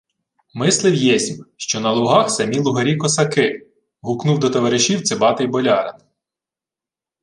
[0.53, 3.67] —Мислив єсмь, що на Лугах самі лугарі-косаки!—
[4.01, 5.93] гукнув до товаришів цибатий болярин.